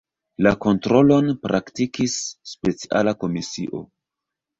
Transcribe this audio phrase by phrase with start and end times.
[0.45, 2.15] La kontrolon praktikis
[2.53, 3.83] speciala komisio.